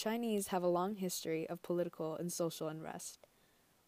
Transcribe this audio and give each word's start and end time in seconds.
Chinese 0.00 0.46
have 0.46 0.62
a 0.62 0.66
long 0.66 0.94
history 0.94 1.46
of 1.50 1.62
political 1.62 2.16
and 2.16 2.32
social 2.32 2.68
unrest. 2.68 3.18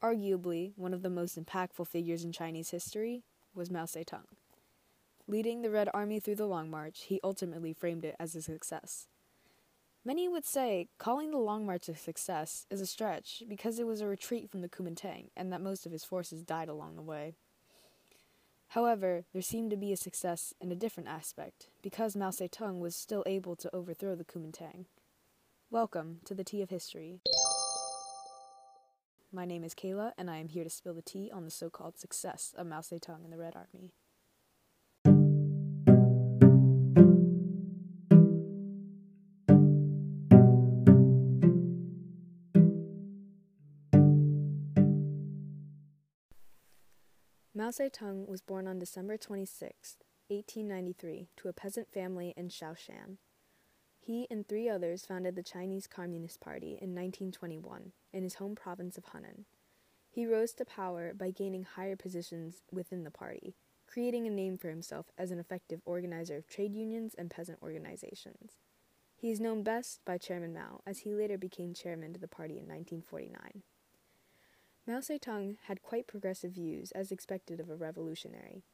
Arguably, 0.03 0.73
one 0.77 0.93
of 0.93 1.01
the 1.01 1.09
most 1.09 1.43
impactful 1.43 1.87
figures 1.87 2.23
in 2.23 2.33
Chinese 2.33 2.69
history 2.69 3.23
was 3.55 3.71
Mao 3.71 3.87
Zedong. 3.87 4.27
Leading 5.27 5.63
the 5.63 5.71
Red 5.71 5.89
Army 5.95 6.21
through 6.21 6.35
the 6.35 6.45
Long 6.45 6.71
March, 6.71 7.05
he 7.05 7.19
ultimately 7.25 7.73
framed 7.73 8.05
it 8.05 8.15
as 8.21 8.35
a 8.35 8.43
success. 8.43 9.07
Many 10.05 10.29
would 10.29 10.45
say 10.45 10.91
calling 10.99 11.31
the 11.31 11.39
Long 11.39 11.65
March 11.65 11.89
a 11.89 11.97
success 11.97 12.67
is 12.69 12.83
a 12.83 12.87
stretch 12.87 13.43
because 13.49 13.79
it 13.79 13.87
was 13.87 14.03
a 14.03 14.07
retreat 14.07 14.51
from 14.51 14.61
the 14.61 14.69
Kuomintang 14.69 15.31
and 15.35 15.51
that 15.51 15.63
most 15.63 15.87
of 15.87 15.93
his 15.93 16.05
forces 16.05 16.43
died 16.43 16.69
along 16.69 16.97
the 16.97 17.01
way. 17.01 17.37
However, 18.69 19.25
there 19.33 19.41
seemed 19.41 19.71
to 19.71 19.79
be 19.79 19.95
a 19.95 19.97
success 19.97 20.53
in 20.61 20.71
a 20.71 20.77
different 20.77 21.09
aspect 21.09 21.69
because 21.81 22.15
Mao 22.15 22.29
Zedong 22.29 22.81
was 22.81 22.95
still 22.95 23.23
able 23.25 23.57
to 23.57 23.75
overthrow 23.75 24.15
the 24.15 24.27
Kuomintang. 24.27 24.85
Welcome 25.73 26.19
to 26.27 26.35
the 26.35 26.45
Tea 26.45 26.61
of 26.61 26.69
History. 26.69 27.23
My 29.33 29.47
name 29.47 29.65
is 29.65 29.75
Kayla, 29.75 30.13
and 30.19 30.31
I 30.31 30.37
am 30.37 30.49
here 30.49 30.65
to 30.65 30.69
spill 30.69 30.93
the 30.93 31.01
tea 31.01 31.31
on 31.33 31.47
the 31.47 31.51
so 31.51 31.71
called 31.71 31.99
success 31.99 32.53
of 32.59 32.67
Mao 32.67 32.81
Zedong 32.81 33.25
and 33.25 33.33
the 33.33 33.39
Red 33.39 33.57
Army. 33.57 33.95
Mao 47.55 47.71
Zedong 47.71 48.29
was 48.29 48.43
born 48.43 48.69
on 48.69 48.79
December 48.79 49.17
26, 49.17 49.97
1893, 50.29 51.29
to 51.39 51.49
a 51.49 51.55
peasant 51.55 51.91
family 51.91 52.35
in 52.37 52.51
Shaoshan. 52.51 53.17
He 54.05 54.27
and 54.33 54.47
three 54.47 54.69
others 54.69 55.07
founded 55.07 55.37
the 55.37 55.45
Chinese 55.45 55.87
Communist 55.87 56.41
Party 56.41 56.71
in 56.71 56.93
1921 56.93 57.93
in 58.13 58.25
his 58.25 58.35
home 58.35 58.57
province 58.57 58.99
of 58.99 59.05
Hunan. 59.07 59.45
He 60.11 60.27
rose 60.27 60.53
to 60.55 60.65
power 60.65 61.15
by 61.15 61.31
gaining 61.31 61.63
higher 61.63 61.95
positions 61.95 62.63
within 62.73 63.05
the 63.05 63.13
party, 63.13 63.55
creating 63.87 64.27
a 64.27 64.31
name 64.31 64.59
for 64.59 64.71
himself 64.71 65.07
as 65.17 65.31
an 65.31 65.39
effective 65.39 65.81
organizer 65.85 66.37
of 66.37 66.49
trade 66.49 66.75
unions 66.75 67.15
and 67.17 67.31
peasant 67.31 67.61
organizations. 67.63 68.59
He 69.15 69.31
is 69.31 69.41
known 69.41 69.63
best 69.63 70.05
by 70.05 70.19
Chairman 70.19 70.53
Mao, 70.53 70.81
as 70.85 71.01
he 71.01 71.15
later 71.15 71.39
became 71.39 71.73
chairman 71.73 72.17
of 72.17 72.21
the 72.21 72.27
party 72.27 72.55
in 72.55 72.67
1949. 72.67 73.63
Mao 74.85 74.99
Zedong 74.99 75.59
had 75.69 75.81
quite 75.81 76.09
progressive 76.09 76.51
views, 76.51 76.91
as 76.91 77.13
expected 77.13 77.61
of 77.61 77.71
a 77.71 77.77
revolutionary. 77.77 78.65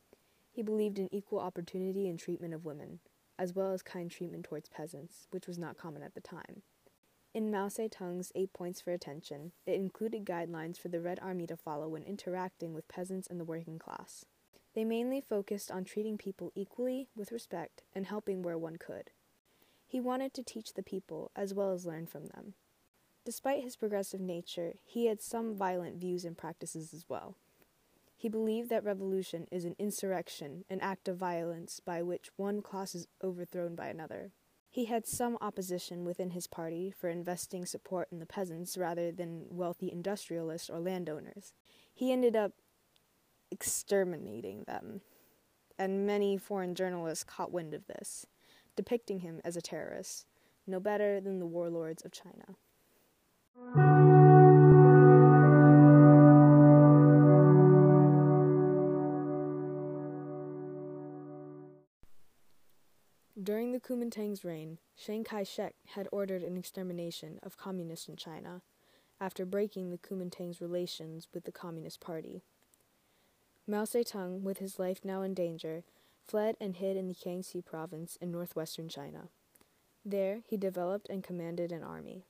He 0.51 0.63
believed 0.63 0.99
in 0.99 1.13
equal 1.13 1.39
opportunity 1.39 2.09
and 2.09 2.19
treatment 2.19 2.55
of 2.55 2.65
women, 2.65 3.01
as 3.39 3.55
well 3.55 3.73
as 3.73 3.83
kind 3.83 4.11
treatment 4.11 4.45
towards 4.45 4.69
peasants, 4.69 5.27
which 5.31 5.47
was 5.47 5.59
not 5.59 5.79
common 5.79 6.03
at 6.03 6.15
the 6.15 6.21
time. 6.21 6.63
In 7.35 7.51
Mao 7.51 7.69
Zedong's 7.69 8.33
Eight 8.35 8.53
Points 8.53 8.81
for 8.81 8.93
Attention, 8.93 9.53
it 9.67 9.75
included 9.75 10.25
guidelines 10.25 10.79
for 10.79 10.89
the 10.89 11.01
Red 11.01 11.19
Army 11.23 11.47
to 11.47 11.57
follow 11.57 11.89
when 11.89 12.03
interacting 12.03 12.75
with 12.75 12.89
peasants 12.89 13.29
and 13.29 13.39
the 13.39 13.45
working 13.45 13.79
class. 13.79 14.25
They 14.75 14.85
mainly 14.85 15.21
focused 15.21 15.71
on 15.71 15.85
treating 15.85 16.19
people 16.19 16.53
equally, 16.55 17.09
with 17.15 17.33
respect, 17.33 17.83
and 17.95 18.07
helping 18.07 18.43
where 18.43 18.59
one 18.59 18.77
could. 18.77 19.11
He 19.87 20.01
wanted 20.01 20.35
to 20.35 20.43
teach 20.43 20.75
the 20.75 20.83
people 20.83 21.31
as 21.37 21.55
well 21.55 21.73
as 21.73 21.87
learn 21.87 22.07
from 22.07 22.27
them. 22.27 22.55
Despite 23.25 23.63
his 23.63 23.77
progressive 23.77 24.21
nature, 24.21 24.75
he 24.85 25.07
had 25.07 25.21
some 25.21 25.55
violent 25.55 25.97
views 25.97 26.25
and 26.25 26.37
practices 26.37 26.95
as 26.95 27.05
well. 27.09 27.37
He 28.19 28.29
believed 28.29 28.69
that 28.71 28.83
revolution 28.83 29.47
is 29.53 29.65
an 29.65 29.77
insurrection, 29.79 30.65
an 30.69 30.81
act 30.81 31.07
of 31.07 31.17
violence 31.17 31.79
by 31.79 32.03
which 32.03 32.33
one 32.35 32.63
class 32.63 32.97
is 32.97 33.07
overthrown 33.23 33.77
by 33.77 33.87
another. 33.87 34.33
He 34.69 34.87
had 34.87 35.07
some 35.07 35.39
opposition 35.41 36.05
within 36.05 36.31
his 36.31 36.49
party 36.49 36.91
for 36.91 37.09
investing 37.09 37.65
support 37.65 38.09
in 38.11 38.19
the 38.19 38.27
peasants 38.27 38.77
rather 38.77 39.13
than 39.13 39.47
wealthy 39.51 39.93
industrialists 39.93 40.69
or 40.69 40.81
landowners. 40.81 41.53
He 41.95 42.11
ended 42.11 42.35
up 42.35 42.55
exterminating 43.53 44.65
them, 44.65 45.01
and 45.79 46.05
many 46.05 46.37
foreign 46.37 46.75
journalists 46.75 47.23
caught 47.23 47.53
wind 47.53 47.73
of 47.73 47.87
this, 47.87 48.27
depicting 48.75 49.21
him 49.21 49.41
as 49.45 49.57
a 49.57 49.63
terrorist, 49.63 50.27
no 50.67 50.81
better 50.81 51.21
than 51.21 51.39
the 51.39 51.47
warlords 51.47 52.05
of 52.05 52.11
China. 52.11 52.57
Kuomintang's 64.09 64.45
reign, 64.45 64.79
Chiang 64.97 65.23
Kai 65.23 65.43
shek 65.43 65.75
had 65.95 66.09
ordered 66.11 66.43
an 66.43 66.57
extermination 66.57 67.39
of 67.43 67.59
communists 67.59 68.09
in 68.09 68.17
China 68.17 68.63
after 69.21 69.45
breaking 69.45 69.91
the 69.91 69.99
Kuomintang's 69.99 70.63
relations 70.63 71.29
with 71.35 71.45
the 71.45 71.53
Communist 71.53 72.01
Party. 72.01 72.43
Mao 73.67 73.85
Zedong, 73.85 74.43
with 74.43 74.59
his 74.59 74.79
life 74.79 75.05
now 75.05 75.21
in 75.21 75.35
danger, 75.35 75.83
fled 76.27 76.57
and 76.59 76.77
hid 76.77 76.97
in 76.97 77.09
the 77.09 77.15
Jiangxi 77.15 77.63
province 77.63 78.17
in 78.21 78.33
northwestern 78.33 78.89
China. 78.89 79.29
There, 80.07 80.41
he 80.49 80.57
developed 80.57 81.11
and 81.11 81.23
commanded 81.23 81.71
an 81.71 81.83
army. 81.83 82.25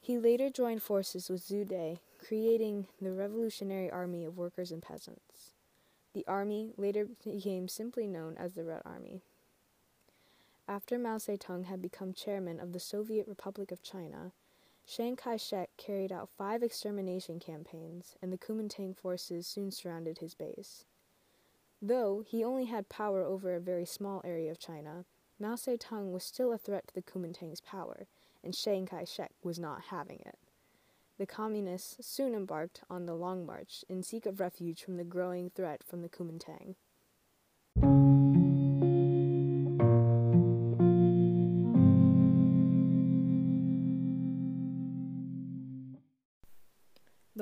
He 0.00 0.16
later 0.16 0.48
joined 0.48 0.82
forces 0.82 1.28
with 1.28 1.46
Zhu 1.46 1.68
De, 1.68 2.00
creating 2.18 2.86
the 3.00 3.12
Revolutionary 3.12 3.90
Army 3.90 4.24
of 4.24 4.38
Workers 4.38 4.72
and 4.72 4.82
Peasants. 4.82 5.50
The 6.14 6.24
army 6.26 6.72
later 6.78 7.04
became 7.04 7.68
simply 7.68 8.06
known 8.06 8.36
as 8.38 8.54
the 8.54 8.64
Red 8.64 8.80
Army. 8.86 9.20
After 10.70 11.00
Mao 11.00 11.16
Zedong 11.16 11.64
had 11.64 11.82
become 11.82 12.12
chairman 12.12 12.60
of 12.60 12.72
the 12.72 12.78
Soviet 12.78 13.26
Republic 13.26 13.72
of 13.72 13.82
China, 13.82 14.30
Chiang 14.86 15.16
Kai 15.16 15.36
shek 15.36 15.70
carried 15.76 16.12
out 16.12 16.30
five 16.38 16.62
extermination 16.62 17.40
campaigns, 17.40 18.14
and 18.22 18.32
the 18.32 18.38
Kuomintang 18.38 18.96
forces 18.96 19.48
soon 19.48 19.72
surrounded 19.72 20.18
his 20.18 20.36
base. 20.36 20.84
Though 21.82 22.22
he 22.24 22.44
only 22.44 22.66
had 22.66 22.88
power 22.88 23.24
over 23.24 23.52
a 23.52 23.60
very 23.60 23.84
small 23.84 24.22
area 24.24 24.48
of 24.52 24.60
China, 24.60 25.06
Mao 25.40 25.56
Zedong 25.56 26.12
was 26.12 26.22
still 26.22 26.52
a 26.52 26.58
threat 26.58 26.86
to 26.86 26.94
the 26.94 27.02
Kuomintang's 27.02 27.60
power 27.60 28.06
and 28.44 28.54
Chiang 28.54 28.86
Kai 28.86 29.02
shek 29.02 29.32
was 29.42 29.58
not 29.58 29.86
having 29.86 30.20
it. 30.20 30.38
The 31.18 31.26
communists 31.26 32.06
soon 32.06 32.32
embarked 32.32 32.82
on 32.88 33.06
the 33.06 33.16
Long 33.16 33.44
March 33.44 33.84
in 33.88 34.04
seek 34.04 34.24
of 34.24 34.38
refuge 34.38 34.84
from 34.84 34.98
the 34.98 35.04
growing 35.04 35.50
threat 35.50 35.82
from 35.82 36.02
the 36.02 36.08
Kuomintang. 36.08 36.76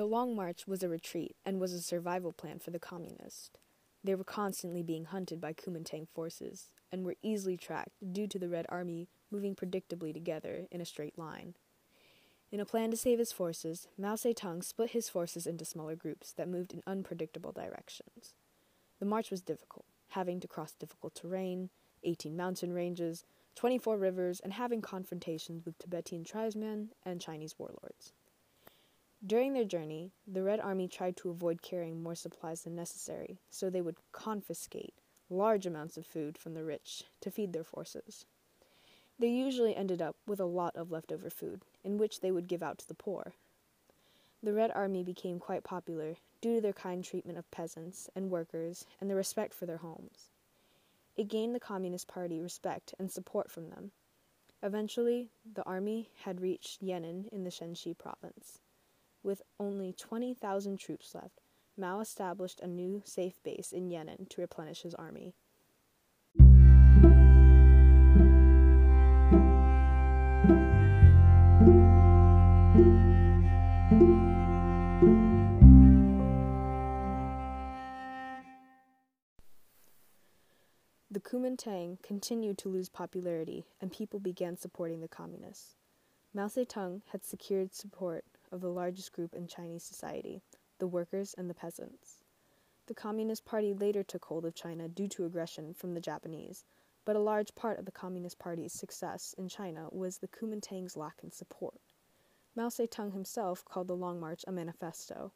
Long 0.09 0.35
March 0.35 0.65
was 0.65 0.81
a 0.81 0.89
retreat 0.89 1.35
and 1.45 1.59
was 1.59 1.71
a 1.71 1.79
survival 1.83 2.33
plan 2.33 2.57
for 2.57 2.71
the 2.71 2.79
communists. 2.79 3.51
They 4.03 4.15
were 4.15 4.23
constantly 4.23 4.81
being 4.81 5.05
hunted 5.05 5.39
by 5.39 5.53
Kuomintang 5.53 6.07
forces 6.09 6.71
and 6.91 7.05
were 7.05 7.15
easily 7.21 7.57
tracked 7.57 8.11
due 8.11 8.25
to 8.25 8.39
the 8.39 8.49
Red 8.49 8.65
Army 8.69 9.07
moving 9.29 9.55
predictably 9.55 10.11
together 10.11 10.65
in 10.71 10.81
a 10.81 10.85
straight 10.85 11.19
line. 11.19 11.53
In 12.51 12.59
a 12.59 12.65
plan 12.65 12.89
to 12.89 12.97
save 12.97 13.19
his 13.19 13.31
forces, 13.31 13.87
Mao 13.99 14.15
Zedong 14.15 14.63
split 14.63 14.91
his 14.91 15.09
forces 15.09 15.45
into 15.45 15.63
smaller 15.63 15.95
groups 15.95 16.31
that 16.31 16.49
moved 16.49 16.73
in 16.73 16.81
unpredictable 16.87 17.51
directions. 17.51 18.33
The 18.97 19.05
march 19.05 19.29
was 19.29 19.41
difficult, 19.41 19.85
having 20.09 20.39
to 20.39 20.47
cross 20.47 20.73
difficult 20.73 21.13
terrain, 21.13 21.69
18 22.03 22.35
mountain 22.35 22.73
ranges, 22.73 23.25
24 23.53 23.95
rivers, 23.95 24.39
and 24.39 24.53
having 24.53 24.81
confrontations 24.81 25.63
with 25.67 25.77
Tibetan 25.77 26.23
tribesmen 26.23 26.93
and 27.05 27.21
Chinese 27.21 27.59
warlords. 27.59 28.13
During 29.25 29.51
their 29.53 29.65
journey, 29.65 30.13
the 30.25 30.43
Red 30.43 30.61
Army 30.61 30.87
tried 30.87 31.17
to 31.17 31.29
avoid 31.29 31.61
carrying 31.61 32.01
more 32.01 32.15
supplies 32.15 32.63
than 32.63 32.75
necessary, 32.75 33.41
so 33.49 33.69
they 33.69 33.81
would 33.81 33.97
confiscate 34.13 34.93
large 35.29 35.65
amounts 35.65 35.97
of 35.97 36.05
food 36.05 36.37
from 36.37 36.53
the 36.53 36.63
rich 36.63 37.03
to 37.21 37.29
feed 37.29 37.51
their 37.51 37.65
forces. 37.65 38.25
They 39.19 39.27
usually 39.27 39.75
ended 39.75 40.01
up 40.01 40.15
with 40.25 40.39
a 40.39 40.45
lot 40.45 40.75
of 40.77 40.89
leftover 40.89 41.29
food, 41.29 41.65
in 41.83 41.97
which 41.97 42.21
they 42.21 42.31
would 42.31 42.47
give 42.47 42.63
out 42.63 42.77
to 42.79 42.87
the 42.87 42.93
poor. 42.93 43.33
The 44.41 44.53
Red 44.53 44.71
Army 44.71 45.03
became 45.03 45.37
quite 45.37 45.65
popular 45.65 46.15
due 46.39 46.55
to 46.55 46.61
their 46.61 46.71
kind 46.71 47.03
treatment 47.03 47.37
of 47.37 47.51
peasants 47.51 48.09
and 48.15 48.31
workers 48.31 48.85
and 49.01 49.09
their 49.09 49.17
respect 49.17 49.53
for 49.53 49.65
their 49.65 49.77
homes. 49.77 50.29
It 51.17 51.27
gained 51.27 51.53
the 51.53 51.59
Communist 51.59 52.07
Party 52.07 52.39
respect 52.39 52.93
and 52.97 53.11
support 53.11 53.51
from 53.51 53.69
them. 53.69 53.91
Eventually, 54.63 55.27
the 55.53 55.63
army 55.63 56.09
had 56.23 56.39
reached 56.39 56.81
Yan'an 56.81 57.27
in 57.33 57.43
the 57.43 57.49
Shanxi 57.49 57.97
province. 57.97 58.59
With 59.21 59.41
only 59.59 59.91
20,000 59.91 60.77
troops 60.77 61.13
left, 61.13 61.41
Mao 61.77 61.99
established 61.99 62.61
a 62.61 62.67
new 62.67 63.01
safe 63.05 63.43
base 63.43 63.73
in 63.73 63.89
Yan'an 63.89 64.29
to 64.29 64.41
replenish 64.41 64.83
his 64.83 64.95
army. 64.95 65.33
The 81.11 81.19
Kuomintang 81.19 82.01
continued 82.01 82.57
to 82.59 82.69
lose 82.69 82.87
popularity, 82.87 83.65
and 83.81 83.91
people 83.91 84.19
began 84.19 84.55
supporting 84.55 85.01
the 85.01 85.09
communists. 85.09 85.75
Mao 86.33 86.47
Zedong 86.47 87.01
had 87.11 87.25
secured 87.25 87.73
support 87.73 88.23
of 88.51 88.61
the 88.61 88.69
largest 88.69 89.13
group 89.13 89.33
in 89.33 89.47
Chinese 89.47 89.83
society, 89.83 90.41
the 90.79 90.87
workers 90.87 91.35
and 91.37 91.49
the 91.49 91.53
peasants. 91.53 92.23
The 92.87 92.93
Communist 92.95 93.45
Party 93.45 93.73
later 93.73 94.03
took 94.03 94.25
hold 94.25 94.45
of 94.45 94.55
China 94.55 94.87
due 94.87 95.07
to 95.09 95.25
aggression 95.25 95.73
from 95.73 95.93
the 95.93 96.01
Japanese, 96.01 96.65
but 97.05 97.15
a 97.15 97.19
large 97.19 97.53
part 97.55 97.79
of 97.79 97.85
the 97.85 97.91
Communist 97.91 98.39
Party's 98.39 98.73
success 98.73 99.35
in 99.37 99.47
China 99.47 99.87
was 99.91 100.17
the 100.17 100.27
Kuomintang's 100.27 100.97
lack 100.97 101.19
in 101.23 101.31
support. 101.31 101.79
Mao 102.55 102.69
Zedong 102.69 103.13
himself 103.13 103.63
called 103.63 103.87
the 103.87 103.95
Long 103.95 104.19
March 104.19 104.43
a 104.47 104.51
manifesto. 104.51 105.31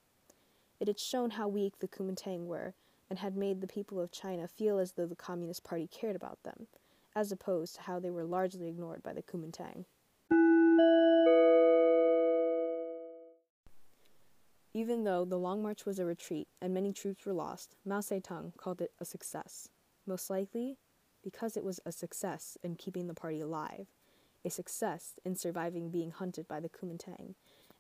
It 0.80 0.88
had 0.88 1.00
shown 1.00 1.32
how 1.32 1.48
weak 1.48 1.80
the 1.80 1.88
Kuomintang 1.88 2.48
were 2.48 2.74
and 3.10 3.20
had 3.20 3.38
made 3.38 3.62
the 3.62 3.68
people 3.68 4.00
of 4.00 4.12
China 4.12 4.48
feel 4.48 4.80
as 4.80 4.94
though 4.94 5.06
the 5.06 5.16
Communist 5.16 5.64
Party 5.64 5.88
cared 5.88 6.16
about 6.16 6.42
them, 6.44 6.68
as 7.16 7.32
opposed 7.32 7.76
to 7.76 7.82
how 7.84 8.00
they 8.00 8.10
were 8.10 8.26
largely 8.26 8.68
ignored 8.68 9.04
by 9.04 9.14
the 9.14 9.22
Kuomintang. 9.22 9.86
Even 15.04 15.12
though 15.12 15.26
the 15.26 15.38
Long 15.38 15.62
March 15.62 15.86
was 15.86 16.00
a 16.00 16.06
retreat 16.06 16.48
and 16.62 16.74
many 16.74 16.94
troops 16.94 17.26
were 17.26 17.34
lost, 17.34 17.76
Mao 17.84 18.00
Zedong 18.00 18.56
called 18.56 18.80
it 18.80 18.94
a 19.02 19.04
success, 19.04 19.68
most 20.08 20.30
likely 20.30 20.78
because 21.22 21.58
it 21.58 21.64
was 21.66 21.82
a 21.86 21.92
success 21.92 22.58
in 22.64 22.78
keeping 22.78 23.08
the 23.08 23.14
party 23.14 23.42
alive, 23.42 23.88
a 24.46 24.50
success 24.50 25.20
in 25.26 25.36
surviving 25.36 25.90
being 25.90 26.12
hunted 26.12 26.48
by 26.48 26.62
the 26.62 26.70
Kuomintang, 26.70 27.36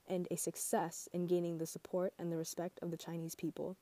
and 0.05 0.27
a 0.29 0.35
success 0.35 1.07
in 1.13 1.25
gaining 1.25 1.59
the 1.59 1.65
support 1.65 2.11
and 2.19 2.29
the 2.29 2.35
respect 2.35 2.77
of 2.81 2.91
the 2.91 2.97
Chinese 2.97 3.35
people. 3.35 3.77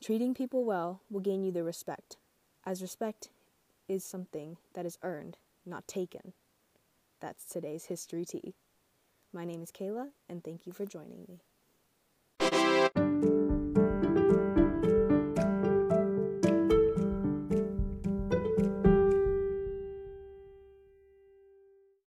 Treating 0.00 0.32
people 0.32 0.64
well 0.64 1.00
will 1.10 1.18
gain 1.18 1.42
you 1.42 1.50
their 1.50 1.64
respect, 1.64 2.18
as 2.64 2.80
respect 2.80 3.30
is 3.88 4.04
something 4.04 4.58
that 4.74 4.86
is 4.86 4.96
earned, 5.02 5.38
not 5.66 5.88
taken. 5.88 6.34
That's 7.18 7.44
today's 7.44 7.86
History 7.86 8.24
Tea. 8.24 8.54
My 9.32 9.44
name 9.44 9.60
is 9.60 9.72
Kayla, 9.72 10.10
and 10.28 10.44
thank 10.44 10.68
you 10.68 10.72
for 10.72 10.86
joining 10.86 11.24
me. 11.26 11.40